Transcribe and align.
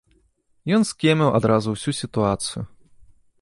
Ён 0.77 0.81
скеміў 0.91 1.29
адразу 1.41 1.67
ўсю 1.75 1.91
сітуацыю. 2.01 2.61